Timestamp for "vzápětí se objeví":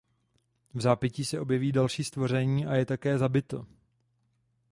0.73-1.71